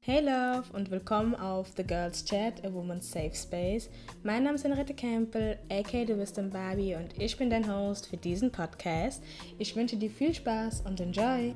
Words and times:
Hey 0.00 0.20
Love 0.20 0.64
und 0.72 0.90
willkommen 0.90 1.34
auf 1.34 1.72
The 1.76 1.82
Girls 1.82 2.24
Chat, 2.24 2.64
a 2.64 2.72
Woman's 2.72 3.10
Safe 3.10 3.34
Space. 3.34 3.90
Mein 4.22 4.44
Name 4.44 4.54
ist 4.54 4.64
Henriette 4.64 4.94
Campbell, 4.94 5.58
aka 5.68 6.04
Du 6.04 6.14
bist 6.14 6.38
ein 6.38 6.48
Barbie 6.48 6.94
und 6.94 7.20
ich 7.20 7.36
bin 7.36 7.50
dein 7.50 7.70
Host 7.70 8.06
für 8.06 8.16
diesen 8.16 8.50
Podcast. 8.50 9.22
Ich 9.58 9.76
wünsche 9.76 9.96
dir 9.96 10.08
viel 10.08 10.32
Spaß 10.32 10.82
und 10.82 11.00
enjoy! 11.00 11.54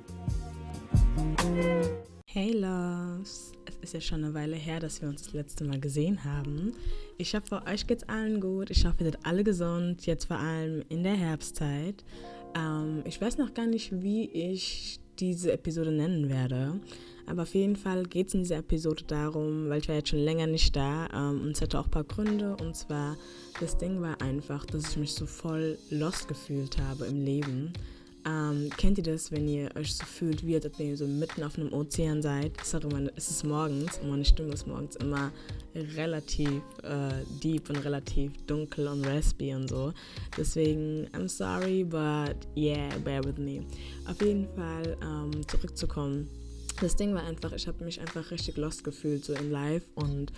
Hey 2.26 2.53
Loves! 2.53 3.52
Es 3.64 3.77
ist 3.77 3.95
ja 3.95 4.00
schon 4.00 4.25
eine 4.25 4.34
Weile 4.34 4.57
her, 4.57 4.80
dass 4.80 5.00
wir 5.00 5.09
uns 5.09 5.22
das 5.22 5.32
letzte 5.32 5.64
Mal 5.64 5.80
gesehen 5.80 6.22
haben. 6.25 6.75
Ich 7.16 7.34
hoffe, 7.34 7.62
euch 7.66 7.86
geht's 7.86 8.07
allen 8.09 8.41
gut. 8.41 8.68
Ich 8.70 8.84
hoffe, 8.84 8.96
ihr 9.04 9.12
seid 9.12 9.25
alle 9.25 9.45
gesund, 9.45 10.04
jetzt 10.04 10.27
vor 10.27 10.38
allem 10.38 10.84
in 10.91 11.04
der 11.04 11.16
Herbstzeit. 11.16 12.04
Ähm, 12.54 13.02
ich 13.07 13.20
weiß 13.20 13.38
noch 13.38 13.54
gar 13.54 13.66
nicht, 13.66 14.02
wie 14.02 14.29
ich 14.29 15.00
diese 15.21 15.52
Episode 15.52 15.93
nennen 15.93 16.29
werde. 16.29 16.80
Aber 17.27 17.43
auf 17.43 17.55
jeden 17.55 17.77
Fall 17.77 18.05
geht 18.05 18.29
es 18.29 18.34
in 18.34 18.41
dieser 18.41 18.57
Episode 18.57 19.05
darum, 19.07 19.69
weil 19.69 19.80
ich 19.80 19.88
war 19.88 19.95
jetzt 19.95 20.09
schon 20.09 20.19
länger 20.19 20.46
nicht 20.46 20.74
da 20.74 21.06
ähm, 21.15 21.43
und 21.43 21.51
es 21.52 21.60
hatte 21.60 21.79
auch 21.79 21.84
ein 21.84 21.91
paar 21.91 22.05
Gründe. 22.05 22.56
Und 22.60 22.74
zwar, 22.74 23.16
das 23.60 23.79
Ding 23.79 24.01
war 24.01 24.20
einfach, 24.20 24.66
dass 24.66 24.91
ich 24.91 24.96
mich 24.96 25.12
so 25.12 25.27
voll 25.27 25.79
lost 25.91 26.27
gefühlt 26.27 26.79
habe 26.79 27.06
im 27.06 27.24
Leben. 27.24 27.73
Ähm, 28.27 28.70
kennt 28.77 28.98
ihr 28.98 29.05
das, 29.05 29.33
wenn 29.33 29.48
ihr 29.48 29.70
euch 29.77 29.95
so 29.95 30.05
fühlt, 30.05 30.45
wie 30.47 30.55
als 30.55 30.66
ihr 30.79 30.97
so 30.97 31.06
mitten 31.06 31.42
auf 31.42 31.59
einem 31.59 31.73
Ozean 31.73 32.23
seid? 32.23 32.52
Sorry, 32.65 32.87
meine, 32.93 33.12
es 33.16 33.30
ist 33.30 33.45
morgens 33.45 33.98
und 33.98 34.10
meine 34.10 34.24
Stimme 34.24 34.52
ist 34.52 34.66
morgens 34.66 34.96
immer 34.96 35.33
relativ 35.74 36.62
äh, 36.83 37.24
deep 37.43 37.70
und 37.70 37.77
relativ 37.84 38.33
dunkel 38.46 38.88
und 38.88 39.06
raspy 39.06 39.55
und 39.55 39.69
so. 39.69 39.93
Deswegen, 40.37 41.06
I'm 41.12 41.29
sorry, 41.29 41.84
but 41.84 42.37
yeah, 42.56 42.88
bear 43.05 43.24
with 43.24 43.38
me. 43.38 43.65
Auf 44.06 44.21
jeden 44.21 44.48
Fall 44.55 44.96
ähm, 45.02 45.46
zurückzukommen 45.48 46.29
das 46.80 46.96
Ding 46.96 47.15
war 47.15 47.24
einfach, 47.24 47.52
ich 47.52 47.68
habe 47.68 47.84
mich 47.84 48.01
einfach 48.01 48.30
richtig 48.30 48.57
lost 48.57 48.84
gefühlt, 48.84 49.24
so 49.24 49.34
in 49.34 49.51
live 49.51 49.84
und 49.95 50.32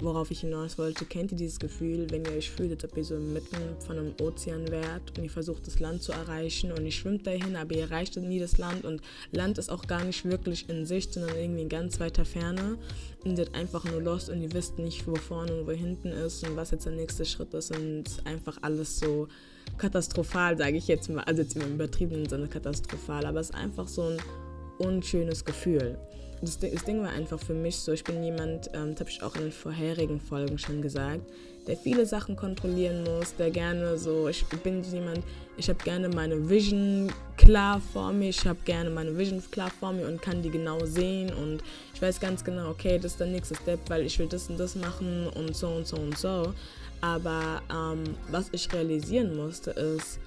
worauf 0.00 0.30
ich 0.30 0.40
hinaus 0.40 0.78
wollte, 0.78 1.04
kennt 1.04 1.32
ihr 1.32 1.38
dieses 1.38 1.58
Gefühl, 1.58 2.10
wenn 2.10 2.24
ihr 2.24 2.32
euch 2.32 2.50
fühlt, 2.50 2.72
als 2.72 2.84
ob 2.84 2.96
ihr 2.96 3.04
so 3.04 3.16
mitten 3.16 3.56
von 3.80 3.98
einem 3.98 4.14
Ozean 4.20 4.70
wärt 4.70 5.16
und 5.16 5.24
ihr 5.24 5.30
versucht 5.30 5.66
das 5.66 5.80
Land 5.80 6.02
zu 6.02 6.12
erreichen 6.12 6.72
und 6.72 6.84
ihr 6.84 6.92
schwimmt 6.92 7.26
dahin, 7.26 7.56
aber 7.56 7.74
ihr 7.74 7.82
erreicht 7.82 8.16
nie 8.16 8.38
das 8.38 8.58
Land 8.58 8.84
und 8.84 9.00
Land 9.30 9.58
ist 9.58 9.70
auch 9.70 9.86
gar 9.86 10.04
nicht 10.04 10.24
wirklich 10.24 10.68
in 10.68 10.86
Sicht, 10.86 11.14
sondern 11.14 11.36
irgendwie 11.36 11.62
in 11.62 11.68
ganz 11.68 12.00
weiter 12.00 12.24
Ferne 12.24 12.78
und 13.24 13.30
ihr 13.30 13.36
seid 13.36 13.54
einfach 13.54 13.84
nur 13.84 14.00
lost 14.00 14.28
und 14.30 14.42
ihr 14.42 14.52
wisst 14.52 14.78
nicht, 14.78 15.06
wo 15.06 15.14
vorne 15.14 15.60
und 15.60 15.66
wo 15.66 15.72
hinten 15.72 16.08
ist 16.08 16.46
und 16.46 16.56
was 16.56 16.70
jetzt 16.70 16.86
der 16.86 16.92
nächste 16.92 17.24
Schritt 17.24 17.54
ist 17.54 17.70
und 17.70 18.04
einfach 18.24 18.58
alles 18.62 18.98
so 18.98 19.28
katastrophal, 19.78 20.58
sage 20.58 20.76
ich 20.76 20.88
jetzt 20.88 21.08
mal, 21.08 21.24
also 21.24 21.42
jetzt 21.42 21.56
im 21.56 21.74
übertriebenen 21.74 22.28
Sinne 22.28 22.48
katastrophal, 22.48 23.26
aber 23.26 23.40
es 23.40 23.50
ist 23.50 23.56
einfach 23.56 23.88
so 23.88 24.02
ein 24.02 24.18
unschönes 24.78 25.44
Gefühl. 25.44 25.98
Das, 26.42 26.58
das 26.58 26.84
Ding 26.84 27.00
war 27.00 27.10
einfach 27.10 27.38
für 27.38 27.54
mich 27.54 27.76
so, 27.76 27.92
ich 27.92 28.02
bin 28.02 28.22
jemand, 28.22 28.68
ähm, 28.74 28.90
das 28.90 29.00
habe 29.00 29.10
ich 29.10 29.22
auch 29.22 29.36
in 29.36 29.42
den 29.42 29.52
vorherigen 29.52 30.20
Folgen 30.20 30.58
schon 30.58 30.82
gesagt, 30.82 31.22
der 31.68 31.76
viele 31.76 32.04
Sachen 32.04 32.34
kontrollieren 32.34 33.04
muss, 33.04 33.36
der 33.36 33.50
gerne 33.50 33.96
so, 33.96 34.26
ich 34.26 34.44
bin 34.64 34.82
jemand, 34.82 35.20
ich 35.56 35.68
habe 35.68 35.78
gerne 35.84 36.08
meine 36.08 36.50
Vision 36.50 37.12
klar 37.36 37.80
vor 37.92 38.12
mir, 38.12 38.30
ich 38.30 38.44
habe 38.44 38.58
gerne 38.64 38.90
meine 38.90 39.16
Vision 39.16 39.40
klar 39.52 39.70
vor 39.70 39.92
mir 39.92 40.08
und 40.08 40.20
kann 40.20 40.42
die 40.42 40.50
genau 40.50 40.84
sehen 40.84 41.32
und 41.32 41.62
ich 41.94 42.02
weiß 42.02 42.18
ganz 42.18 42.42
genau, 42.42 42.70
okay, 42.70 42.98
das 42.98 43.12
ist 43.12 43.20
der 43.20 43.28
nächste 43.28 43.54
Step, 43.54 43.78
weil 43.88 44.04
ich 44.04 44.18
will 44.18 44.26
das 44.26 44.50
und 44.50 44.58
das 44.58 44.74
machen 44.74 45.28
und 45.28 45.54
so 45.54 45.68
und 45.68 45.86
so 45.86 45.96
und 45.96 46.18
so. 46.18 46.52
Aber 47.00 47.62
ähm, 47.70 48.02
was 48.32 48.48
ich 48.50 48.72
realisieren 48.72 49.36
musste 49.36 49.70
ist, 49.70 50.18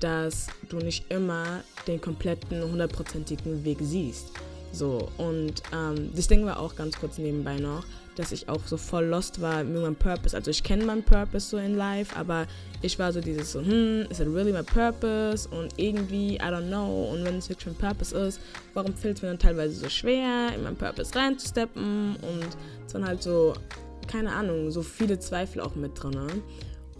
dass 0.00 0.48
du 0.68 0.78
nicht 0.78 1.04
immer 1.10 1.62
den 1.86 2.00
kompletten 2.00 2.62
hundertprozentigen 2.62 3.64
Weg 3.64 3.78
siehst. 3.80 4.32
So, 4.72 5.10
und 5.18 5.62
ähm, 5.74 6.10
das 6.16 6.28
Ding 6.28 6.46
war 6.46 6.58
auch 6.58 6.74
ganz 6.74 6.98
kurz 6.98 7.18
nebenbei 7.18 7.56
noch, 7.56 7.84
dass 8.16 8.32
ich 8.32 8.48
auch 8.48 8.60
so 8.66 8.76
voll 8.78 9.04
lost 9.04 9.40
war 9.40 9.62
mit 9.64 9.80
meinem 9.80 9.96
Purpose. 9.96 10.34
Also 10.34 10.50
ich 10.50 10.62
kenne 10.62 10.84
meinen 10.84 11.02
Purpose 11.02 11.48
so 11.48 11.58
in 11.58 11.76
life, 11.76 12.16
aber 12.16 12.46
ich 12.80 12.98
war 12.98 13.12
so 13.12 13.20
dieses 13.20 13.52
so, 13.52 13.60
hm, 13.60 14.06
is 14.10 14.20
it 14.20 14.28
really 14.28 14.52
my 14.52 14.62
purpose? 14.62 15.46
Und 15.48 15.78
irgendwie, 15.78 16.36
I 16.36 16.40
don't 16.40 16.68
know. 16.68 17.10
Und 17.12 17.24
wenn 17.24 17.36
es 17.36 17.48
wirklich 17.50 17.66
mein 17.66 17.76
Purpose 17.90 18.16
ist, 18.16 18.40
warum 18.72 18.94
fällt 18.94 19.18
es 19.18 19.22
mir 19.22 19.28
dann 19.28 19.38
teilweise 19.38 19.74
so 19.74 19.88
schwer, 19.90 20.54
in 20.54 20.62
meinen 20.62 20.76
Purpose 20.76 21.14
reinzusteppen? 21.14 22.16
Und 22.16 22.48
es 22.86 22.94
waren 22.94 23.06
halt 23.06 23.22
so, 23.22 23.54
keine 24.06 24.32
Ahnung, 24.32 24.70
so 24.70 24.82
viele 24.82 25.18
Zweifel 25.18 25.60
auch 25.60 25.74
mit 25.74 26.02
drin. 26.02 26.12
Ne? 26.12 26.42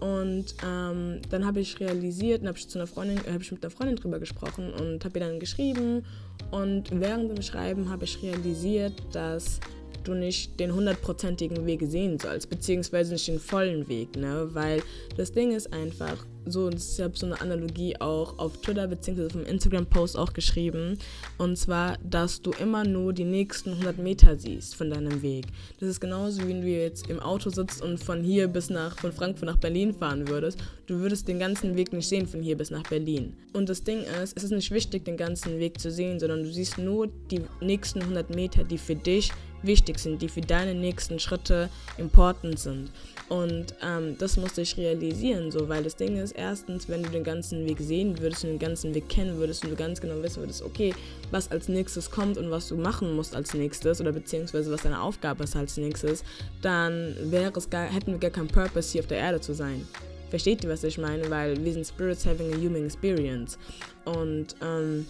Und 0.03 0.55
ähm, 0.65 1.21
dann 1.29 1.45
habe 1.45 1.61
ich 1.61 1.79
realisiert, 1.79 2.41
und 2.41 2.49
habe 2.49 2.57
ich 2.57 2.67
zu 2.67 2.77
einer 2.77 2.87
Freundin, 2.87 3.19
äh, 3.19 3.31
habe 3.31 3.41
ich 3.41 3.51
mit 3.53 3.63
einer 3.63 3.71
Freundin 3.71 3.95
drüber 3.95 4.19
gesprochen 4.19 4.73
und 4.73 5.05
habe 5.05 5.17
ihr 5.17 5.25
dann 5.25 5.39
geschrieben. 5.39 6.03
Und 6.51 6.91
während 6.91 7.31
dem 7.31 7.41
Schreiben 7.41 7.89
habe 7.89 8.03
ich 8.03 8.21
realisiert, 8.21 9.01
dass 9.13 9.61
du 10.03 10.13
nicht 10.13 10.59
den 10.59 10.73
hundertprozentigen 10.73 11.65
Weg 11.65 11.81
sehen 11.87 12.19
sollst, 12.19 12.49
beziehungsweise 12.49 13.13
nicht 13.13 13.27
den 13.27 13.39
vollen 13.39 13.87
Weg, 13.87 14.15
ne? 14.15 14.49
Weil 14.53 14.81
das 15.17 15.31
Ding 15.31 15.51
ist 15.51 15.71
einfach, 15.73 16.25
so, 16.45 16.69
ich 16.69 16.99
habe 16.99 17.17
so 17.17 17.25
eine 17.25 17.39
Analogie 17.39 17.95
auch 17.99 18.37
auf 18.37 18.57
Twitter 18.57 18.87
beziehungsweise 18.87 19.27
auf 19.27 19.33
dem 19.33 19.45
Instagram-Post 19.45 20.17
auch 20.17 20.33
geschrieben, 20.33 20.97
und 21.37 21.57
zwar, 21.57 21.97
dass 22.03 22.41
du 22.41 22.51
immer 22.51 22.83
nur 22.83 23.13
die 23.13 23.23
nächsten 23.23 23.71
100 23.71 23.97
Meter 23.97 24.35
siehst 24.37 24.75
von 24.75 24.89
deinem 24.89 25.21
Weg. 25.21 25.45
Das 25.79 25.89
ist 25.89 25.99
genauso, 25.99 26.43
wie 26.43 26.49
wenn 26.49 26.61
du 26.61 26.67
jetzt 26.67 27.09
im 27.09 27.19
Auto 27.19 27.49
sitzt 27.49 27.81
und 27.81 27.97
von 27.97 28.23
hier 28.23 28.47
bis 28.47 28.69
nach, 28.69 28.97
von 28.97 29.11
Frankfurt 29.11 29.47
nach 29.47 29.57
Berlin 29.57 29.93
fahren 29.93 30.27
würdest. 30.27 30.59
Du 30.87 30.99
würdest 30.99 31.27
den 31.27 31.39
ganzen 31.39 31.77
Weg 31.77 31.93
nicht 31.93 32.07
sehen 32.07 32.27
von 32.27 32.41
hier 32.41 32.57
bis 32.57 32.71
nach 32.71 32.83
Berlin. 32.83 33.33
Und 33.53 33.69
das 33.69 33.83
Ding 33.83 34.01
ist, 34.21 34.35
es 34.35 34.43
ist 34.43 34.51
nicht 34.51 34.71
wichtig, 34.71 35.05
den 35.05 35.17
ganzen 35.17 35.59
Weg 35.59 35.79
zu 35.79 35.91
sehen, 35.91 36.19
sondern 36.19 36.43
du 36.43 36.51
siehst 36.51 36.77
nur 36.77 37.07
die 37.31 37.41
nächsten 37.61 38.01
100 38.01 38.35
Meter, 38.35 38.63
die 38.63 38.77
für 38.77 38.95
dich 38.95 39.31
wichtig 39.63 39.99
sind, 39.99 40.21
die 40.21 40.29
für 40.29 40.41
deine 40.41 40.73
nächsten 40.73 41.19
Schritte 41.19 41.69
important 41.97 42.59
sind. 42.59 42.91
Und 43.29 43.73
ähm, 43.81 44.17
das 44.17 44.37
musste 44.37 44.61
ich 44.61 44.77
realisieren, 44.77 45.49
so, 45.49 45.69
weil 45.69 45.83
das 45.83 45.95
Ding 45.95 46.17
ist, 46.17 46.33
erstens, 46.33 46.89
wenn 46.89 47.03
du 47.03 47.09
den 47.09 47.23
ganzen 47.23 47.65
Weg 47.65 47.79
sehen 47.79 48.19
würdest 48.19 48.43
und 48.43 48.51
den 48.51 48.59
ganzen 48.59 48.93
Weg 48.93 49.09
kennen 49.09 49.37
würdest 49.37 49.63
und 49.63 49.71
du 49.71 49.75
ganz 49.75 50.01
genau 50.01 50.21
wissen 50.21 50.41
würdest, 50.41 50.61
okay, 50.61 50.93
was 51.31 51.49
als 51.49 51.67
nächstes 51.67 52.11
kommt 52.11 52.37
und 52.37 52.51
was 52.51 52.67
du 52.67 52.75
machen 52.75 53.15
musst 53.15 53.35
als 53.35 53.53
nächstes 53.53 54.01
oder 54.01 54.11
beziehungsweise 54.11 54.71
was 54.71 54.83
deine 54.83 55.01
Aufgabe 55.01 55.45
ist 55.45 55.55
als 55.55 55.77
nächstes, 55.77 56.23
dann 56.61 57.15
wäre 57.31 57.51
es 57.55 57.69
gar, 57.69 57.85
hätten 57.85 58.11
wir 58.11 58.19
gar 58.19 58.31
keinen 58.31 58.49
Purpose, 58.49 58.91
hier 58.91 59.01
auf 59.01 59.07
der 59.07 59.19
Erde 59.19 59.41
zu 59.41 59.53
sein. 59.53 59.87
Versteht 60.29 60.63
ihr, 60.63 60.69
was 60.69 60.83
ich 60.83 60.97
meine? 60.97 61.29
Weil 61.29 61.63
wir 61.63 61.73
sind 61.73 61.85
Spirits 61.85 62.25
having 62.25 62.51
a 62.53 62.57
human 62.57 62.85
experience. 62.85 63.57
Und 64.03 64.55
ähm, 64.61 65.05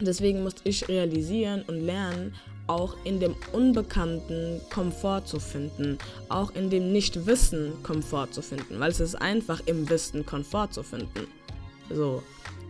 deswegen 0.00 0.42
musste 0.42 0.68
ich 0.68 0.86
realisieren 0.86 1.62
und 1.66 1.80
lernen, 1.80 2.34
auch 2.66 2.96
in 3.04 3.20
dem 3.20 3.34
Unbekannten 3.52 4.60
Komfort 4.72 5.22
zu 5.26 5.38
finden, 5.38 5.98
auch 6.28 6.54
in 6.54 6.70
dem 6.70 6.92
Nichtwissen 6.92 7.82
Komfort 7.82 8.28
zu 8.32 8.42
finden, 8.42 8.80
weil 8.80 8.90
es 8.90 9.00
ist 9.00 9.14
einfach 9.14 9.60
im 9.66 9.88
Wissen 9.88 10.26
Komfort 10.26 10.68
zu 10.72 10.82
finden. 10.82 11.28
So. 11.90 12.22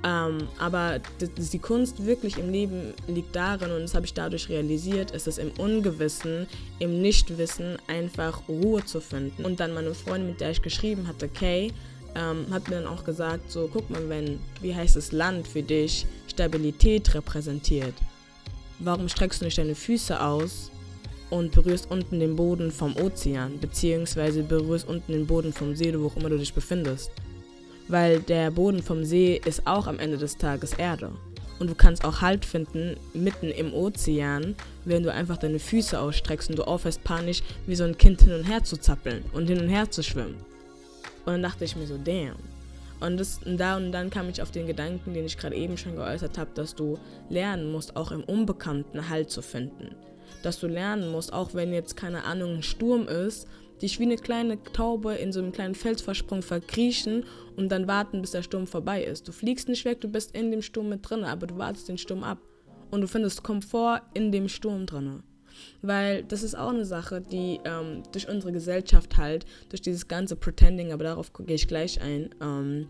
Ähm, 0.04 0.46
aber 0.58 1.00
die, 1.20 1.58
Kunst 1.58 2.04
wirklich 2.04 2.36
im 2.36 2.52
Leben 2.52 2.92
liegt 3.08 3.34
darin, 3.34 3.70
und 3.70 3.80
das 3.80 3.94
habe 3.94 4.04
ich 4.04 4.12
dadurch 4.12 4.48
realisiert, 4.48 5.10
ist 5.10 5.26
es 5.26 5.38
im 5.38 5.50
Ungewissen, 5.58 6.46
im 6.78 7.00
Nichtwissen 7.00 7.78
einfach 7.88 8.46
Ruhe 8.46 8.84
zu 8.84 9.00
finden. 9.00 9.44
Und 9.44 9.58
dann 9.58 9.72
meine 9.72 9.94
Freundin, 9.94 10.28
mit 10.28 10.40
der 10.40 10.50
ich 10.50 10.60
geschrieben 10.60 11.08
hatte, 11.08 11.28
Kay, 11.28 11.72
ähm, 12.14 12.46
hat 12.50 12.68
mir 12.68 12.76
dann 12.76 12.86
auch 12.86 13.04
gesagt, 13.04 13.50
so 13.50 13.68
guck 13.72 13.88
mal, 13.88 14.06
wenn, 14.08 14.38
wie 14.60 14.74
heißt 14.74 14.96
das 14.96 15.12
Land 15.12 15.48
für 15.48 15.62
dich 15.62 16.06
Stabilität 16.28 17.14
repräsentiert 17.14 17.94
warum 18.78 19.08
streckst 19.08 19.40
du 19.40 19.44
nicht 19.44 19.58
deine 19.58 19.74
Füße 19.74 20.20
aus 20.20 20.70
und 21.30 21.52
berührst 21.52 21.90
unten 21.90 22.20
den 22.20 22.36
Boden 22.36 22.70
vom 22.70 22.96
Ozean, 22.96 23.58
beziehungsweise 23.60 24.42
berührst 24.42 24.88
unten 24.88 25.12
den 25.12 25.26
Boden 25.26 25.52
vom 25.52 25.74
See, 25.74 25.92
wo 25.98 26.06
auch 26.06 26.16
immer 26.16 26.30
du 26.30 26.38
dich 26.38 26.54
befindest. 26.54 27.10
Weil 27.88 28.20
der 28.20 28.50
Boden 28.50 28.82
vom 28.82 29.04
See 29.04 29.40
ist 29.44 29.66
auch 29.66 29.86
am 29.86 29.98
Ende 29.98 30.18
des 30.18 30.36
Tages 30.36 30.74
Erde. 30.74 31.12
Und 31.58 31.70
du 31.70 31.74
kannst 31.74 32.04
auch 32.04 32.20
Halt 32.20 32.44
finden 32.44 32.96
mitten 33.14 33.50
im 33.50 33.72
Ozean, 33.72 34.54
wenn 34.84 35.02
du 35.02 35.12
einfach 35.12 35.38
deine 35.38 35.58
Füße 35.58 35.98
ausstreckst 35.98 36.50
und 36.50 36.58
du 36.58 36.64
aufhörst 36.64 37.02
panisch 37.02 37.42
wie 37.66 37.76
so 37.76 37.84
ein 37.84 37.96
Kind 37.96 38.22
hin 38.22 38.32
und 38.32 38.44
her 38.44 38.62
zu 38.62 38.76
zappeln 38.76 39.24
und 39.32 39.46
hin 39.46 39.60
und 39.60 39.68
her 39.68 39.90
zu 39.90 40.02
schwimmen. 40.02 40.36
Und 41.24 41.32
dann 41.32 41.42
dachte 41.42 41.64
ich 41.64 41.74
mir 41.74 41.86
so, 41.86 41.96
damn. 41.96 42.36
Und, 43.00 43.18
das, 43.18 43.40
und 43.44 43.58
da 43.58 43.76
und 43.76 43.92
dann 43.92 44.10
kam 44.10 44.28
ich 44.28 44.40
auf 44.40 44.50
den 44.50 44.66
Gedanken, 44.66 45.12
den 45.12 45.26
ich 45.26 45.36
gerade 45.36 45.54
eben 45.54 45.76
schon 45.76 45.96
geäußert 45.96 46.38
habe, 46.38 46.50
dass 46.54 46.74
du 46.74 46.98
lernen 47.28 47.70
musst, 47.70 47.96
auch 47.96 48.10
im 48.10 48.24
Unbekannten 48.24 49.08
Halt 49.08 49.30
zu 49.30 49.42
finden. 49.42 49.94
Dass 50.42 50.58
du 50.60 50.66
lernen 50.66 51.10
musst, 51.10 51.32
auch 51.32 51.54
wenn 51.54 51.72
jetzt 51.72 51.96
keine 51.96 52.24
Ahnung 52.24 52.56
ein 52.56 52.62
Sturm 52.62 53.06
ist, 53.06 53.46
dich 53.82 53.98
wie 53.98 54.04
eine 54.04 54.16
kleine 54.16 54.62
Taube 54.62 55.14
in 55.14 55.32
so 55.32 55.40
einem 55.40 55.52
kleinen 55.52 55.74
Felsvorsprung 55.74 56.42
verkriechen 56.42 57.24
und 57.56 57.70
dann 57.70 57.86
warten, 57.86 58.22
bis 58.22 58.30
der 58.30 58.42
Sturm 58.42 58.66
vorbei 58.66 59.04
ist. 59.04 59.28
Du 59.28 59.32
fliegst 59.32 59.68
nicht 59.68 59.84
weg, 59.84 60.00
du 60.00 60.08
bist 60.08 60.34
in 60.34 60.50
dem 60.50 60.62
Sturm 60.62 60.88
mit 60.88 61.08
drin, 61.08 61.24
aber 61.24 61.46
du 61.46 61.58
wartest 61.58 61.88
den 61.88 61.98
Sturm 61.98 62.22
ab. 62.22 62.38
Und 62.90 63.00
du 63.00 63.08
findest 63.08 63.42
Komfort 63.42 64.02
in 64.14 64.32
dem 64.32 64.48
Sturm 64.48 64.86
drin. 64.86 65.22
Weil 65.82 66.24
das 66.24 66.42
ist 66.42 66.56
auch 66.56 66.70
eine 66.70 66.84
Sache, 66.84 67.20
die 67.20 67.60
ähm, 67.64 68.02
durch 68.12 68.28
unsere 68.28 68.52
Gesellschaft 68.52 69.16
halt, 69.16 69.46
durch 69.68 69.82
dieses 69.82 70.08
ganze 70.08 70.36
Pretending, 70.36 70.92
aber 70.92 71.04
darauf 71.04 71.32
gehe 71.32 71.54
ich 71.54 71.68
gleich 71.68 72.00
ein, 72.00 72.34
ähm, 72.40 72.88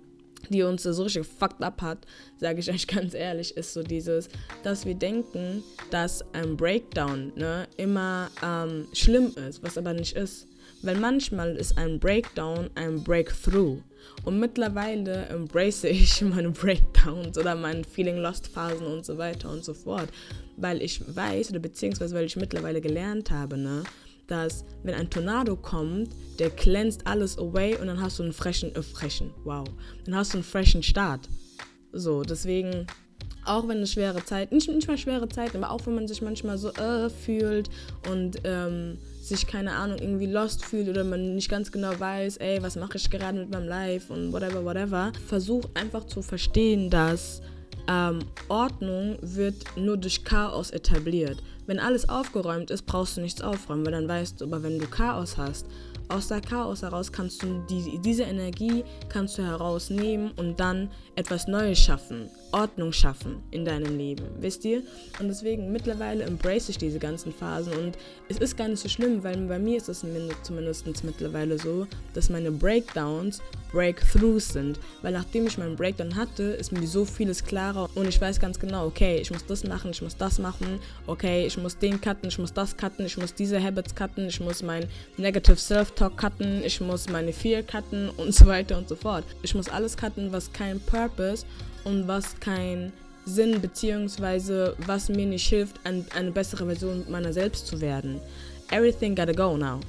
die 0.49 0.63
uns 0.63 0.83
so 0.83 1.03
richtig 1.03 1.27
fucked 1.27 1.63
up 1.63 1.83
hat, 1.83 1.99
sage 2.39 2.61
ich 2.61 2.71
euch 2.75 2.87
ganz 2.87 3.15
ehrlich, 3.15 3.57
ist 3.57 3.73
so 3.73 3.83
dieses, 3.83 4.29
dass 4.63 4.87
wir 4.87 4.95
denken, 4.95 5.63
dass 5.91 6.25
ein 6.35 6.57
Breakdown 6.57 7.33
ne, 7.37 7.67
immer 7.77 8.31
ähm, 8.43 8.87
schlimm 8.93 9.33
ist, 9.49 9.63
was 9.63 9.79
aber 9.79 9.93
nicht 9.93 10.17
ist. 10.17 10.47
Weil 10.83 10.97
manchmal 10.97 11.57
ist 11.57 11.79
ein 11.79 11.99
Breakdown 11.99 12.71
ein 12.75 13.03
Breakthrough. 13.03 13.79
Und 14.25 14.41
mittlerweile 14.41 15.27
embrace 15.27 15.85
ich 15.85 16.21
meine 16.23 16.51
Breakdowns 16.51 17.39
oder 17.39 17.55
meine 17.55 17.85
Feeling 17.85 18.19
Lost 18.19 18.49
Phasen 18.49 18.87
und 18.87 19.05
so 19.05 19.19
weiter 19.19 19.51
und 19.51 19.65
so 19.65 19.75
fort. 19.75 20.09
Weil 20.57 20.83
ich 20.83 21.01
weiß, 21.15 21.51
oder 21.51 21.61
beziehungsweise 21.61 22.15
weil 22.15 22.27
ich 22.27 22.37
mittlerweile 22.37 22.81
gelernt 22.81 23.31
habe, 23.31 23.57
ne, 23.57 23.85
dass 24.27 24.65
wenn 24.83 24.95
ein 24.95 25.11
Tornado 25.11 25.57
kommt, 25.57 26.11
der 26.39 26.51
glänzt 26.51 27.07
alles 27.07 27.39
away 27.39 27.77
und 27.77 27.87
dann 27.87 28.01
hast 28.01 28.19
du 28.19 28.25
einen 28.25 28.33
freshen, 28.33 28.75
äh, 28.75 28.83
freshen, 28.83 29.33
wow, 29.45 29.67
dann 30.05 30.17
hast 30.17 30.33
du 30.33 30.39
einen 30.39 30.45
freshen 30.45 30.83
Start. 30.83 31.29
So, 31.93 32.23
deswegen, 32.23 32.87
auch 33.47 33.69
wenn 33.69 33.83
es 33.83 33.93
schwere 33.93 34.25
Zeit, 34.25 34.53
nicht, 34.53 34.69
nicht 34.69 34.89
mal 34.89 34.99
schwere 34.99 35.29
Zeit, 35.29 35.55
aber 35.55 35.71
auch 35.71 35.87
wenn 35.87 35.95
man 35.95 36.09
sich 36.09 36.23
manchmal 36.23 36.59
so 36.59 36.71
äh, 36.73 37.09
fühlt 37.11 37.71
und 38.11 38.41
ähm, 38.45 38.99
sich, 39.23 39.47
keine 39.47 39.73
Ahnung, 39.73 39.99
irgendwie 39.99 40.27
lost 40.27 40.65
fühlt 40.65 40.89
oder 40.89 41.05
man 41.05 41.35
nicht 41.35 41.49
ganz 41.49 41.73
genau 41.73 41.99
weiß, 41.99 42.37
ey, 42.39 42.63
was 42.63 42.77
mache 42.77 42.97
ich 42.97 43.11
gerade 43.11 43.39
mit 43.39 43.51
meinem 43.51 43.69
Life 43.69 44.13
und 44.13 44.33
whatever, 44.33 44.65
whatever, 44.65 45.13
versuch 45.27 45.65
einfach 45.75 46.05
zu 46.05 46.23
verstehen, 46.23 46.91
dass 46.91 47.43
ähm, 47.89 48.21
Ordnung 48.49 49.17
wird 49.23 49.57
nur 49.77 49.97
durch 49.97 50.25
Chaos 50.25 50.71
etabliert. 50.71 51.43
Wenn 51.67 51.81
alles 51.81 52.09
aufgeräumt 52.09 52.71
ist, 52.71 52.87
brauchst 52.87 53.17
du 53.17 53.21
nichts 53.21 53.41
aufräumen, 53.41 53.85
weil 53.85 53.93
dann 53.93 54.09
weißt 54.09 54.41
du, 54.41 54.45
aber 54.45 54.63
wenn 54.63 54.79
du 54.79 54.87
Chaos 54.87 55.37
hast, 55.37 55.67
aus 56.09 56.29
der 56.29 56.41
Chaos 56.41 56.83
heraus 56.83 57.11
kannst 57.11 57.43
du 57.43 57.65
die, 57.69 57.99
diese 57.99 58.23
Energie 58.25 58.85
kannst 59.09 59.39
du 59.39 59.43
herausnehmen 59.43 60.33
und 60.37 60.59
dann 60.61 60.91
etwas 61.17 61.47
Neues 61.47 61.79
schaffen, 61.79 62.31
Ordnung 62.53 62.93
schaffen 62.93 63.43
in 63.51 63.65
deinem 63.65 63.97
Leben, 63.97 64.25
wisst 64.39 64.65
ihr? 64.65 64.83
Und 65.19 65.29
deswegen 65.29 65.73
mittlerweile 65.73 66.25
embrace 66.25 66.69
ich 66.69 66.79
diese 66.79 66.99
ganzen 66.99 67.33
Phasen 67.33 67.73
und 67.75 67.99
es 68.29 68.39
ist 68.39 68.57
gar 68.57 68.69
nicht 68.69 68.81
so 68.81 68.89
schlimm, 68.89 69.23
weil 69.25 69.37
bei 69.47 69.59
mir 69.59 69.77
ist 69.77 69.89
es 69.89 70.05
zumindest 70.43 71.05
mittlerweile 71.05 71.59
so, 71.59 71.87
dass 72.15 72.31
meine 72.31 72.51
Breakdowns 72.51 73.41
Breakthroughs 73.73 74.55
sind, 74.55 74.79
weil 75.03 75.13
nachdem 75.13 75.47
ich 75.47 75.59
meinen 75.59 75.77
Breakdown 75.77 76.17
hatte, 76.17 76.43
ist 76.43 76.73
mir 76.73 76.87
so 76.87 77.05
vieles 77.05 77.45
klarer 77.45 77.91
und 77.95 78.09
ich 78.09 78.21
weiß 78.21 78.41
ganz 78.41 78.59
genau, 78.59 78.87
okay, 78.87 79.19
ich 79.21 79.31
muss 79.31 79.45
das 79.45 79.65
machen, 79.65 79.91
ich 79.91 80.01
muss 80.01 80.17
das 80.17 80.39
machen, 80.39 80.81
okay, 81.07 81.47
ich 81.47 81.59
muss 81.59 81.77
den 81.77 82.01
cutten, 82.01 82.29
ich 82.29 82.39
muss 82.39 82.53
das 82.53 82.77
cutten, 82.77 83.05
ich 83.05 83.19
muss 83.19 83.35
diese 83.35 83.63
Habits 83.63 83.95
cutten, 83.95 84.29
ich 84.29 84.41
muss 84.41 84.63
mein 84.63 84.87
Negative 85.17 85.57
Self-Talk 85.97 86.17
cutten, 86.17 86.63
ich 86.63 86.81
muss 86.81 87.09
meine 87.09 87.33
Fear 87.33 87.63
cutten 87.63 88.11
und 88.11 88.35
so 88.35 88.47
weiter 88.47 88.77
und 88.77 88.89
so 88.89 88.95
fort. 88.95 89.25
Ich 89.43 89.55
muss 89.55 89.69
alles 89.69 89.97
cutten, 89.97 90.31
was 90.31 90.53
kein 90.53 90.79
Purpose 90.79 91.47
und 91.85 92.07
was 92.07 92.39
kein 92.39 92.93
Sinn 93.25 93.61
beziehungsweise 93.61 94.77
was 94.87 95.09
mir 95.09 95.27
nicht 95.27 95.49
hilft, 95.49 95.81
ein, 95.85 96.05
eine 96.15 96.31
bessere 96.31 96.67
Version 96.67 97.05
meiner 97.09 97.33
selbst 97.33 97.67
zu 97.67 97.81
werden. 97.81 98.21
Everything 98.71 99.15
gotta 99.15 99.33
go 99.33 99.57
now. 99.57 99.81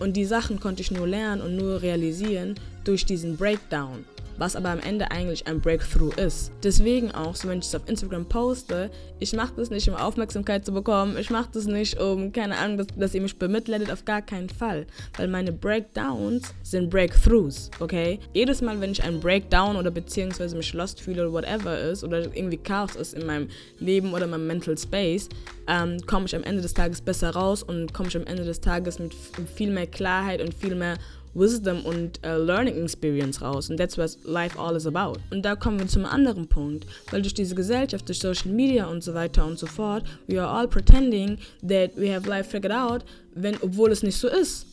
Und 0.00 0.16
die 0.16 0.24
Sachen 0.24 0.60
konnte 0.60 0.82
ich 0.82 0.90
nur 0.90 1.06
lernen 1.06 1.40
und 1.40 1.56
nur 1.56 1.80
realisieren 1.80 2.56
durch 2.84 3.06
diesen 3.06 3.36
Breakdown 3.36 4.04
was 4.38 4.56
aber 4.56 4.70
am 4.70 4.80
Ende 4.80 5.10
eigentlich 5.10 5.46
ein 5.46 5.60
Breakthrough 5.60 6.14
ist. 6.16 6.52
Deswegen 6.62 7.10
auch, 7.12 7.34
so 7.34 7.48
wenn 7.48 7.58
ich 7.58 7.66
es 7.66 7.74
auf 7.74 7.88
Instagram 7.88 8.26
poste, 8.26 8.90
ich 9.20 9.32
mache 9.32 9.54
das 9.56 9.70
nicht, 9.70 9.88
um 9.88 9.94
Aufmerksamkeit 9.94 10.64
zu 10.64 10.72
bekommen, 10.72 11.16
ich 11.18 11.30
mache 11.30 11.48
das 11.52 11.66
nicht, 11.66 12.00
um, 12.00 12.32
keine 12.32 12.56
Ahnung, 12.58 12.78
dass, 12.78 12.86
dass 12.96 13.14
ihr 13.14 13.22
mich 13.22 13.38
bemitleidet, 13.38 13.90
auf 13.90 14.04
gar 14.04 14.22
keinen 14.22 14.48
Fall. 14.48 14.86
Weil 15.16 15.28
meine 15.28 15.52
Breakdowns 15.52 16.54
sind 16.62 16.90
Breakthroughs, 16.90 17.70
okay? 17.80 18.18
Jedes 18.32 18.60
Mal, 18.60 18.80
wenn 18.80 18.92
ich 18.92 19.02
einen 19.02 19.20
Breakdown 19.20 19.76
oder 19.76 19.90
beziehungsweise 19.90 20.56
mich 20.56 20.72
lost 20.72 21.00
fühle 21.00 21.22
oder 21.22 21.32
whatever 21.32 21.78
ist 21.78 22.04
oder 22.04 22.22
irgendwie 22.34 22.58
Chaos 22.58 22.96
ist 22.96 23.14
in 23.14 23.26
meinem 23.26 23.48
Leben 23.78 24.12
oder 24.12 24.26
meinem 24.26 24.46
Mental 24.46 24.76
Space, 24.76 25.28
ähm, 25.66 25.98
komme 26.06 26.26
ich 26.26 26.36
am 26.36 26.42
Ende 26.42 26.62
des 26.62 26.74
Tages 26.74 27.00
besser 27.00 27.30
raus 27.30 27.62
und 27.62 27.94
komme 27.94 28.08
ich 28.08 28.16
am 28.16 28.26
Ende 28.26 28.44
des 28.44 28.60
Tages 28.60 28.98
mit 28.98 29.14
viel 29.54 29.70
mehr 29.70 29.86
Klarheit 29.86 30.40
und 30.40 30.54
viel 30.54 30.74
mehr 30.74 30.96
Wisdom 31.34 31.84
und 31.84 32.20
uh, 32.24 32.36
Learning 32.36 32.82
Experience 32.82 33.42
raus. 33.42 33.70
Und 33.70 33.76
that's 33.76 33.98
what 33.98 34.16
life 34.24 34.58
all 34.58 34.76
is 34.76 34.86
about. 34.86 35.18
Und 35.30 35.44
da 35.44 35.56
kommen 35.56 35.78
wir 35.78 35.86
zum 35.86 36.04
anderen 36.04 36.46
Punkt, 36.46 36.86
weil 37.10 37.22
durch 37.22 37.34
diese 37.34 37.54
Gesellschaft, 37.54 38.08
durch 38.08 38.18
Social 38.18 38.52
Media 38.52 38.86
und 38.86 39.02
so 39.02 39.14
weiter 39.14 39.44
und 39.44 39.58
so 39.58 39.66
fort, 39.66 40.04
we 40.26 40.40
are 40.40 40.50
all 40.50 40.68
pretending 40.68 41.38
that 41.66 41.96
we 41.96 42.12
have 42.12 42.28
life 42.28 42.50
figured 42.50 42.72
out, 42.72 43.04
wenn, 43.34 43.56
obwohl 43.60 43.90
es 43.90 44.02
nicht 44.02 44.16
so 44.16 44.28
ist. 44.28 44.66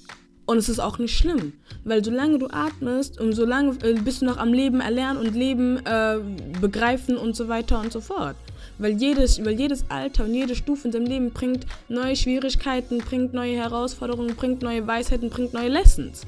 Und 0.46 0.58
es 0.58 0.68
ist 0.68 0.80
auch 0.80 0.98
nicht 0.98 1.16
schlimm, 1.16 1.54
weil 1.86 2.04
solange 2.04 2.40
du 2.40 2.48
atmest 2.48 3.22
und 3.22 3.34
solange 3.34 3.78
äh, 3.84 3.94
bist 3.94 4.22
du 4.22 4.26
noch 4.26 4.38
am 4.38 4.52
Leben 4.54 4.82
erlernen 4.82 5.20
und 5.20 5.34
Leben 5.34 5.78
äh, 5.86 6.18
begreifen 6.60 7.16
und 7.16 7.36
so 7.36 7.48
weiter 7.48 7.80
und 7.80 7.94
so 7.94 8.02
fort. 8.02 8.36
Weil 8.78 8.94
jedes, 8.94 9.44
weil 9.46 9.58
jedes 9.58 9.86
Alter 9.90 10.26
und 10.26 10.34
jede 10.34 10.56
Stufe 10.56 10.88
in 10.88 10.92
deinem 10.92 11.06
Leben 11.06 11.32
bringt 11.32 11.68
neue 11.88 12.16
Schwierigkeiten, 12.16 12.98
bringt 12.98 13.34
neue 13.34 13.56
Herausforderungen, 13.56 14.36
bringt 14.36 14.62
neue 14.62 14.86
Weisheiten, 14.86 15.30
bringt 15.30 15.54
neue 15.54 15.70
Lessons. 15.70 16.24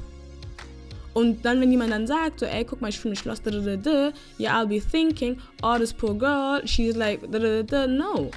Und 1.14 1.46
dann, 1.46 1.62
wenn 1.62 1.72
jemand 1.72 1.92
dann 1.92 2.08
sagt, 2.08 2.40
so, 2.40 2.46
ey, 2.46 2.66
guck 2.66 2.82
mal, 2.82 2.90
ich 2.90 3.00
fühle 3.00 3.12
mich 3.12 3.24
lost, 3.26 3.46
da, 3.46 3.52
da, 3.52 3.76
da, 3.76 4.12
yeah, 4.40 4.60
I'll 4.60 4.68
be 4.68 4.80
thinking, 4.80 5.38
oh, 5.62 5.78
this 5.78 5.94
poor 5.94 6.16
girl, 6.16 6.62
she's 6.66 6.96
like, 6.96 7.20
da, 7.32 7.40
da, 7.40 7.62
da, 7.62 7.88
no. 7.88 8.32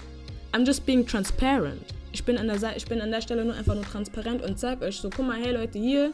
I'm 0.52 0.64
just 0.64 0.84
being 0.84 1.04
transparent. 1.06 1.82
Ich 2.12 2.24
bin, 2.24 2.38
an 2.38 2.48
der, 2.48 2.76
ich 2.76 2.86
bin 2.86 3.00
an 3.00 3.10
der 3.10 3.20
Stelle 3.20 3.44
nur 3.44 3.54
einfach 3.54 3.74
nur 3.74 3.84
transparent 3.84 4.42
und 4.42 4.58
sag 4.58 4.82
euch 4.82 4.96
so, 4.96 5.10
guck 5.10 5.26
mal, 5.26 5.38
hey 5.38 5.52
Leute, 5.52 5.78
hier, 5.78 6.12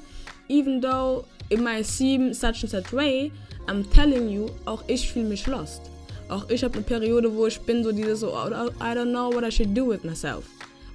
even 0.49 0.81
though 0.81 1.25
it 1.49 1.61
might 1.61 1.87
seem 1.87 2.33
such 2.33 2.63
and 2.63 2.71
such 2.71 2.93
way, 2.93 3.31
I'm 3.67 3.89
telling 3.93 4.29
you, 4.29 4.47
auch 4.65 4.83
ich 4.87 5.13
fühle 5.13 5.29
mich 5.29 5.47
lost. 5.47 5.83
Auch 6.29 6.49
ich 6.49 6.65
habe 6.65 6.75
eine 6.75 6.83
Periode, 6.83 7.33
wo 7.35 7.47
ich 7.47 7.61
bin 7.61 7.85
so 7.85 7.93
dieses 7.93 8.21
so, 8.21 8.31
I 8.31 8.95
don't 8.95 9.11
know 9.11 9.33
what 9.33 9.45
I 9.45 9.51
should 9.51 9.77
do 9.77 9.89
with 9.89 10.03
myself 10.05 10.45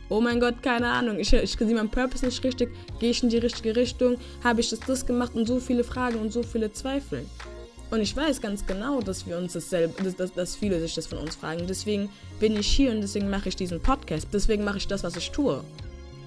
oh 0.09 0.21
mein 0.21 0.39
Gott, 0.39 0.61
keine 0.61 0.87
Ahnung, 0.87 1.19
ich, 1.19 1.33
ich 1.33 1.51
sehe 1.51 1.75
meinen 1.75 1.89
Purpose 1.89 2.25
nicht 2.25 2.43
richtig, 2.43 2.69
gehe 2.99 3.11
ich 3.11 3.23
in 3.23 3.29
die 3.29 3.37
richtige 3.37 3.75
Richtung, 3.75 4.17
habe 4.43 4.61
ich 4.61 4.69
das, 4.69 4.79
das 4.79 5.05
gemacht 5.05 5.35
und 5.35 5.47
so 5.47 5.59
viele 5.59 5.83
Fragen 5.83 6.19
und 6.19 6.31
so 6.31 6.43
viele 6.43 6.71
Zweifel. 6.71 7.25
Und 7.89 8.01
ich 8.01 8.15
weiß 8.15 8.41
ganz 8.41 8.65
genau, 8.65 9.01
dass 9.01 9.25
wir 9.25 9.37
uns 9.37 9.53
dasselbe, 9.53 10.03
dass, 10.03 10.15
dass, 10.15 10.33
dass 10.33 10.55
viele 10.55 10.79
sich 10.79 10.93
das 10.95 11.07
von 11.07 11.19
uns 11.19 11.35
fragen. 11.35 11.67
Deswegen 11.67 12.09
bin 12.39 12.57
ich 12.57 12.67
hier 12.67 12.91
und 12.91 13.01
deswegen 13.01 13.29
mache 13.29 13.47
ich 13.47 13.55
diesen 13.55 13.79
Podcast. 13.79 14.27
Deswegen 14.33 14.65
mache 14.65 14.77
ich 14.77 14.87
das, 14.87 15.03
was 15.03 15.15
ich 15.15 15.31
tue. 15.31 15.63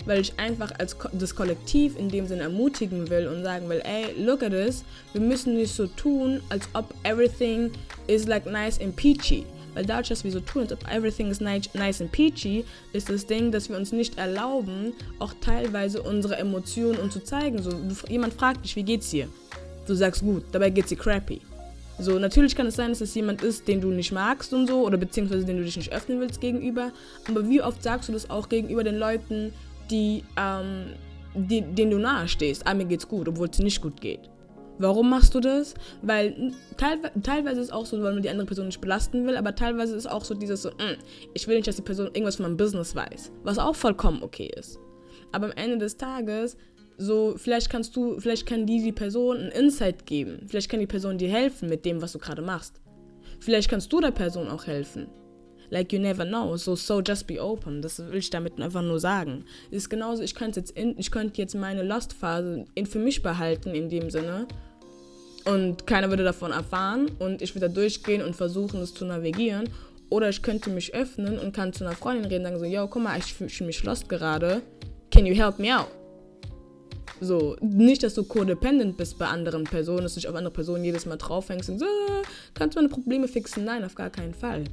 Weil 0.07 0.21
ich 0.21 0.33
einfach 0.39 0.73
als 0.79 0.99
Ko 0.99 1.11
das 1.13 1.35
Kollektiv 1.35 1.99
in 1.99 2.09
dem 2.09 2.27
Sinne 2.27 2.45
ermutigen 2.45 3.11
will 3.11 3.29
und 3.29 3.43
sagen 3.43 3.69
will, 3.69 3.83
ey, 3.85 4.15
look 4.25 4.43
at 4.43 4.53
this, 4.53 4.85
wir 5.13 5.21
müssen 5.21 5.55
nicht 5.55 5.75
so 5.75 5.87
tun, 5.87 6.41
als 6.49 6.67
ob 6.73 6.95
everything 7.03 7.71
is 8.07 8.27
like 8.27 8.47
nice 8.47 8.81
and 8.81 8.97
peachy. 8.97 9.45
Weil 9.75 9.87
dadurch, 9.87 10.09
dass 10.09 10.25
wir 10.25 10.31
so 10.31 10.41
tun, 10.41 10.63
als 10.63 10.73
ob 10.73 10.91
everything 10.91 11.29
is 11.29 11.41
nice 11.41 12.01
and 12.01 12.13
peachy, 12.13 12.65
ist 12.93 13.09
das 13.09 13.27
Ding, 13.27 13.53
dass 13.53 13.69
wir 13.69 13.77
uns 13.77 13.93
nicht 13.93 14.19
erlauben, 14.19 14.93
auch 15.19 15.33
teilweise 15.41 16.03
unsere 16.03 16.37
Emotionen 16.37 16.99
uns 16.99 17.15
zu 17.15 17.23
zeigen. 17.23 17.63
So, 17.63 17.71
jemand 18.09 18.35
fragt 18.35 18.65
dich, 18.65 18.77
wie 18.77 18.83
geht's 18.83 19.11
dir? 19.11 19.29
Du 19.87 19.95
sagst 19.95 20.23
gut, 20.23 20.45
dabei 20.53 20.71
geht's 20.71 20.89
dir 20.89 20.97
crappy. 20.97 21.41
So, 21.99 22.19
natürlich 22.19 22.57
kann 22.57 22.67
es 22.67 22.77
sein, 22.77 22.89
dass 22.89 23.03
es 23.03 23.15
jemand 23.15 23.43
ist, 23.43 23.69
den 23.69 23.81
du 23.81 23.89
nicht 23.89 24.11
magst 24.11 24.55
und 24.55 24.67
so, 24.67 24.87
oder 24.87 24.97
beziehungsweise 24.97 25.45
den 25.45 25.59
du 25.59 25.65
dich 25.65 25.77
nicht 25.77 25.93
öffnen 25.93 26.19
willst 26.21 26.41
gegenüber. 26.41 26.93
Aber 27.29 27.49
wie 27.49 27.61
oft 27.61 27.83
sagst 27.83 28.09
du 28.09 28.13
das 28.13 28.31
auch 28.31 28.49
gegenüber 28.49 28.85
den 28.85 28.97
Leuten, 28.97 29.53
die, 29.91 30.25
ähm, 30.37 30.95
die, 31.35 31.61
denen 31.61 31.91
du 31.91 31.99
nahe 31.99 32.27
stehst? 32.27 32.67
Ah, 32.67 32.73
mir 32.73 32.87
geht's 32.87 33.07
gut, 33.07 33.29
obwohl 33.29 33.49
es 33.49 33.57
dir 33.57 33.65
nicht 33.65 33.83
gut 33.83 34.01
geht. 34.01 34.21
Warum 34.81 35.11
machst 35.11 35.35
du 35.35 35.41
das? 35.41 35.75
Weil 36.01 36.53
teilweise, 36.79 37.13
teilweise 37.23 37.61
ist 37.61 37.67
es 37.67 37.73
auch 37.73 37.85
so, 37.85 38.03
weil 38.03 38.15
man 38.15 38.23
die 38.23 38.31
andere 38.31 38.47
Person 38.47 38.67
nicht 38.67 38.81
belasten 38.81 39.27
will, 39.27 39.37
aber 39.37 39.55
teilweise 39.55 39.95
ist 39.95 40.07
es 40.07 40.11
auch 40.11 40.25
so 40.25 40.33
dieses 40.33 40.63
so, 40.63 40.71
mm, 40.71 40.97
ich 41.35 41.47
will 41.47 41.57
nicht, 41.57 41.69
dass 41.69 41.77
die 41.77 41.83
Person 41.83 42.07
irgendwas 42.07 42.37
von 42.37 42.45
meinem 42.45 42.57
Business 42.57 42.95
weiß, 42.95 43.31
was 43.43 43.59
auch 43.59 43.77
vollkommen 43.77 44.23
okay 44.23 44.51
ist. 44.57 44.79
Aber 45.33 45.47
am 45.47 45.53
Ende 45.53 45.77
des 45.77 45.99
Tages, 45.99 46.57
so, 46.97 47.35
vielleicht 47.37 47.69
kannst 47.69 47.95
du, 47.95 48.19
vielleicht 48.21 48.47
kann 48.47 48.65
die 48.65 48.83
die 48.83 48.93
Person 48.93 49.37
einen 49.37 49.53
Insight 49.53 50.07
geben. 50.07 50.47
Vielleicht 50.49 50.71
kann 50.71 50.81
die 50.81 50.87
Person 50.87 51.19
dir 51.19 51.29
helfen 51.29 51.69
mit 51.69 51.85
dem, 51.85 52.01
was 52.01 52.13
du 52.13 52.19
gerade 52.19 52.41
machst. 52.41 52.81
Vielleicht 53.39 53.69
kannst 53.69 53.93
du 53.93 54.01
der 54.01 54.13
Person 54.13 54.49
auch 54.49 54.67
helfen. 54.67 55.09
Like 55.69 55.93
you 55.93 55.99
never 55.99 56.25
know. 56.25 56.57
So, 56.57 56.75
so 56.75 57.01
just 57.01 57.27
be 57.27 57.41
open. 57.41 57.83
Das 57.83 57.99
will 57.99 58.17
ich 58.17 58.31
damit 58.31 58.61
einfach 58.61 58.83
nur 58.83 58.99
sagen. 58.99 59.45
Ist 59.71 59.91
genauso, 59.91 60.23
ich 60.23 60.35
könnte 60.35 60.61
jetzt, 60.61 60.73
in, 60.73 60.99
ich 60.99 61.11
könnte 61.11 61.41
jetzt 61.41 61.55
meine 61.55 61.83
Lost-Phase 61.83 62.65
für 62.85 62.99
mich 62.99 63.23
behalten 63.23 63.71
in 63.71 63.89
dem 63.89 64.11
Sinne 64.11 64.47
und 65.45 65.87
keiner 65.87 66.11
würde 66.11 66.25
davon 66.25 66.53
erfahren 66.53 67.11
und 67.19 67.43
ich 67.43 67.55
würde 67.55 67.69
da 67.69 67.75
durchgehen 67.75 68.23
und 68.23 68.37
versuchen, 68.37 68.81
es 68.81 68.95
zu 68.95 69.05
navigieren. 69.05 69.69
Oder 70.11 70.29
ich 70.29 70.43
könnte 70.43 70.71
mich 70.71 70.93
öffnen 70.95 71.39
und 71.39 71.55
kann 71.55 71.73
zu 71.73 71.85
einer 71.85 71.95
Freundin 71.95 72.25
reden 72.25 72.45
und 72.45 72.53
sagen 72.53 72.59
so, 72.59 72.65
yo, 72.65 72.89
guck 72.89 73.03
mal, 73.03 73.19
ich 73.19 73.33
fühle 73.33 73.67
mich 73.67 73.85
lost 73.85 74.09
gerade. 74.09 74.63
Can 75.11 75.25
you 75.25 75.35
help 75.35 75.59
me 75.59 75.77
out? 75.77 75.89
So, 77.21 77.57
nicht, 77.61 78.03
dass 78.03 78.15
du 78.15 78.25
codependent 78.25 78.97
bist 78.97 79.19
bei 79.19 79.27
anderen 79.27 79.65
Personen, 79.65 80.03
dass 80.03 80.15
du 80.15 80.21
dich 80.21 80.29
auf 80.29 80.35
andere 80.35 80.53
Personen 80.53 80.85
jedes 80.85 81.05
Mal 81.07 81.17
draufhängst 81.17 81.69
und 81.69 81.79
so, 81.79 81.87
kannst 82.55 82.77
du 82.77 82.81
meine 82.81 82.89
Probleme 82.89 83.29
fixen? 83.29 83.65
Nein, 83.65 83.85
auf 83.85 83.95
gar 83.95 84.11
keinen 84.11 84.35
Fall. 84.35 84.65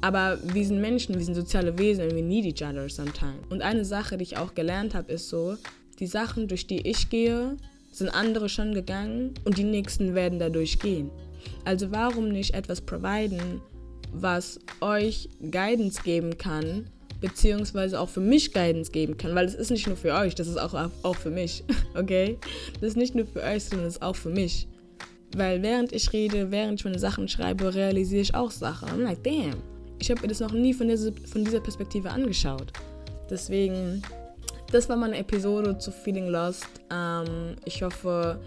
Aber 0.00 0.38
wir 0.54 0.64
sind 0.64 0.80
Menschen, 0.80 1.16
wir 1.16 1.24
sind 1.24 1.34
soziale 1.34 1.76
Wesen 1.76 2.04
und 2.04 2.14
wir 2.14 2.22
need 2.22 2.44
each 2.44 2.66
other 2.66 2.88
sometimes. 2.88 3.40
Und 3.50 3.62
eine 3.62 3.84
Sache, 3.84 4.16
die 4.16 4.22
ich 4.22 4.36
auch 4.36 4.54
gelernt 4.54 4.94
habe, 4.94 5.12
ist 5.12 5.28
so, 5.28 5.56
die 5.98 6.06
Sachen, 6.06 6.46
durch 6.46 6.68
die 6.68 6.86
ich 6.86 7.10
gehe, 7.10 7.56
sind 7.90 8.08
andere 8.08 8.48
schon 8.48 8.74
gegangen 8.74 9.34
und 9.44 9.58
die 9.58 9.64
nächsten 9.64 10.14
werden 10.14 10.38
dadurch 10.38 10.78
gehen. 10.78 11.10
Also 11.64 11.90
warum 11.90 12.28
nicht 12.28 12.54
etwas 12.54 12.80
providen, 12.80 13.60
was 14.12 14.58
euch 14.80 15.28
Guidance 15.40 16.02
geben 16.02 16.38
kann, 16.38 16.88
beziehungsweise 17.20 18.00
auch 18.00 18.08
für 18.08 18.20
mich 18.20 18.52
Guidance 18.52 18.92
geben 18.92 19.16
kann, 19.16 19.34
weil 19.34 19.46
es 19.46 19.54
ist 19.54 19.70
nicht 19.70 19.86
nur 19.86 19.96
für 19.96 20.14
euch, 20.14 20.34
das 20.34 20.46
ist 20.46 20.58
auch, 20.58 20.74
auch 21.02 21.16
für 21.16 21.30
mich, 21.30 21.64
okay? 21.94 22.38
Das 22.80 22.90
ist 22.90 22.96
nicht 22.96 23.14
nur 23.14 23.26
für 23.26 23.42
euch, 23.42 23.64
sondern 23.64 23.88
es 23.88 23.96
ist 23.96 24.02
auch 24.02 24.16
für 24.16 24.30
mich. 24.30 24.68
Weil 25.36 25.62
während 25.62 25.92
ich 25.92 26.12
rede, 26.12 26.50
während 26.50 26.80
ich 26.80 26.84
meine 26.84 26.98
Sachen 26.98 27.28
schreibe, 27.28 27.74
realisiere 27.74 28.22
ich 28.22 28.34
auch 28.34 28.50
Sachen. 28.50 28.88
I'm 28.88 29.02
like, 29.02 29.22
damn, 29.22 29.62
ich 29.98 30.10
habe 30.10 30.22
mir 30.22 30.28
das 30.28 30.40
noch 30.40 30.52
nie 30.52 30.72
von 30.72 30.88
dieser, 30.88 31.12
von 31.30 31.44
dieser 31.44 31.60
Perspektive 31.60 32.10
angeschaut. 32.10 32.72
Deswegen, 33.28 34.02
das 34.70 34.88
war 34.88 34.96
meine 34.96 35.16
Episode 35.16 35.78
zu 35.78 35.90
Feeling 35.90 36.28
Lost. 36.28 36.66
Ähm, 36.90 37.56
ich 37.64 37.82
hoffe, 37.82 38.38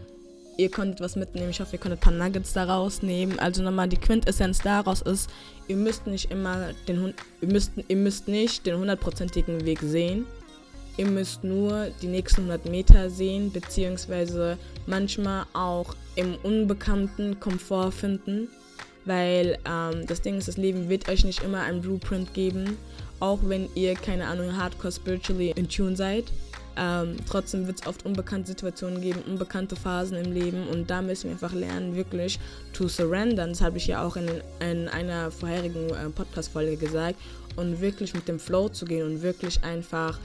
ihr 0.57 0.69
konntet 0.69 1.01
was 1.01 1.15
mitnehmen. 1.15 1.49
Ich 1.49 1.59
hoffe, 1.59 1.75
ihr 1.75 1.79
konntet 1.79 1.99
ein 1.99 2.03
paar 2.03 2.13
Nuggets 2.13 2.53
daraus 2.53 3.01
nehmen. 3.01 3.39
Also 3.39 3.63
nochmal 3.63 3.89
die 3.89 3.97
Quintessenz 3.97 4.59
daraus 4.59 5.01
ist, 5.01 5.29
ihr 5.67 5.75
müsst 5.75 6.07
nicht 6.07 6.31
immer 6.31 6.69
den 6.87 7.13
ihr 7.41 7.47
müsst, 7.47 7.71
ihr 7.87 7.95
müsst 7.95 8.27
nicht 8.27 8.65
den 8.65 8.77
hundertprozentigen 8.77 9.65
Weg 9.65 9.79
sehen. 9.81 10.25
Ihr 10.97 11.07
müsst 11.07 11.43
nur 11.43 11.87
die 12.01 12.07
nächsten 12.07 12.41
100 12.41 12.65
Meter 12.65 13.09
sehen, 13.09 13.51
beziehungsweise 13.51 14.57
manchmal 14.85 15.45
auch 15.53 15.95
im 16.15 16.35
Unbekannten 16.43 17.39
Komfort 17.39 17.91
finden. 17.91 18.49
Weil 19.05 19.57
ähm, 19.65 20.05
das 20.07 20.21
Ding 20.21 20.37
ist, 20.37 20.47
das 20.47 20.57
Leben 20.57 20.89
wird 20.89 21.09
euch 21.09 21.23
nicht 21.23 21.43
immer 21.43 21.61
ein 21.61 21.81
Blueprint 21.81 22.33
geben, 22.33 22.77
auch 23.19 23.39
wenn 23.43 23.69
ihr, 23.75 23.95
keine 23.95 24.27
Ahnung, 24.27 24.55
hardcore 24.55 24.91
spiritually 24.91 25.53
in 25.55 25.67
tune 25.67 25.95
seid. 25.95 26.25
Ähm, 26.77 27.17
trotzdem 27.29 27.67
wird 27.67 27.81
es 27.81 27.87
oft 27.87 28.05
unbekannte 28.05 28.47
Situationen 28.47 29.01
geben, 29.01 29.21
unbekannte 29.27 29.75
Phasen 29.75 30.17
im 30.17 30.31
Leben 30.31 30.67
und 30.67 30.89
da 30.89 31.01
müssen 31.01 31.25
wir 31.25 31.31
einfach 31.31 31.53
lernen, 31.53 31.95
wirklich 31.95 32.39
to 32.71 32.87
surrender. 32.87 33.45
Das 33.45 33.59
habe 33.59 33.77
ich 33.77 33.87
ja 33.87 34.05
auch 34.05 34.15
in, 34.15 34.29
in 34.61 34.87
einer 34.87 35.31
vorherigen 35.31 35.89
äh, 35.89 36.09
Podcast-Folge 36.09 36.77
gesagt. 36.77 37.17
Und 37.57 37.81
wirklich 37.81 38.13
mit 38.13 38.29
dem 38.29 38.39
Flow 38.39 38.69
zu 38.69 38.85
gehen 38.85 39.05
und 39.05 39.21
wirklich 39.21 39.61
einfach 39.61 40.17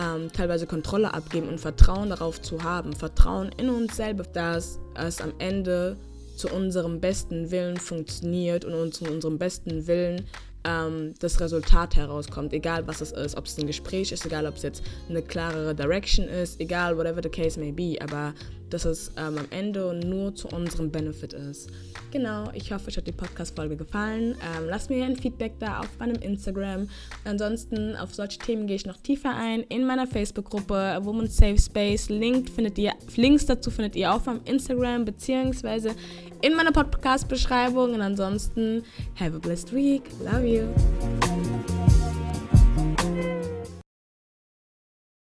ähm, 0.00 0.32
teilweise 0.32 0.66
Kontrolle 0.66 1.12
abgeben 1.12 1.48
und 1.48 1.60
Vertrauen 1.60 2.08
darauf 2.10 2.40
zu 2.40 2.62
haben. 2.62 2.94
Vertrauen 2.94 3.50
in 3.58 3.68
uns 3.68 3.96
selber, 3.96 4.24
dass 4.24 4.78
es 4.94 5.20
am 5.20 5.32
Ende 5.38 5.96
zu 6.40 6.48
unserem 6.48 7.00
besten 7.00 7.50
Willen 7.50 7.76
funktioniert 7.76 8.64
und 8.64 8.74
uns 8.74 8.98
zu 8.98 9.04
unserem 9.04 9.38
besten 9.38 9.86
Willen 9.86 10.26
ähm, 10.64 11.14
das 11.20 11.40
Resultat 11.40 11.96
herauskommt, 11.96 12.52
egal 12.52 12.86
was 12.86 13.00
es 13.00 13.12
ist, 13.12 13.36
ob 13.36 13.46
es 13.46 13.58
ein 13.58 13.66
Gespräch 13.66 14.12
ist, 14.12 14.26
egal 14.26 14.46
ob 14.46 14.56
es 14.56 14.62
jetzt 14.62 14.82
eine 15.08 15.22
klarere 15.22 15.74
Direction 15.74 16.26
ist, 16.28 16.60
egal 16.60 16.96
whatever 16.96 17.20
the 17.22 17.28
case 17.28 17.58
may 17.58 17.72
be, 17.72 17.96
aber 18.00 18.34
dass 18.70 18.84
es 18.84 19.12
ähm, 19.16 19.38
am 19.38 19.46
Ende 19.50 19.94
nur 19.94 20.34
zu 20.34 20.48
unserem 20.48 20.90
Benefit 20.90 21.32
ist. 21.32 21.70
Genau, 22.10 22.50
ich 22.54 22.72
hoffe, 22.72 22.88
euch 22.88 22.96
hat 22.96 23.06
die 23.06 23.12
Podcast-Folge 23.12 23.76
gefallen. 23.76 24.36
Ähm, 24.56 24.66
lasst 24.68 24.90
mir 24.90 25.04
ein 25.04 25.16
Feedback 25.16 25.52
da 25.60 25.80
auf 25.80 25.88
meinem 25.98 26.16
Instagram. 26.16 26.88
Ansonsten 27.24 27.96
auf 27.96 28.14
solche 28.14 28.38
Themen 28.38 28.66
gehe 28.66 28.76
ich 28.76 28.86
noch 28.86 28.96
tiefer 28.96 29.34
ein 29.34 29.62
in 29.64 29.86
meiner 29.86 30.06
Facebook-Gruppe 30.06 30.98
Woman 31.02 31.28
Safe 31.28 31.58
Space. 31.58 32.08
Link 32.08 32.48
findet 32.48 32.78
ihr, 32.78 32.92
Links 33.16 33.46
dazu 33.46 33.70
findet 33.70 33.96
ihr 33.96 34.12
auf 34.12 34.26
meinem 34.26 34.40
Instagram 34.44 35.04
beziehungsweise 35.04 35.94
in 36.42 36.54
meiner 36.54 36.72
Podcast-Beschreibung. 36.72 37.94
Und 37.94 38.00
ansonsten, 38.00 38.82
have 39.18 39.36
a 39.36 39.38
blessed 39.38 39.74
week. 39.74 40.02
Love 40.24 40.46
you. 40.46 41.39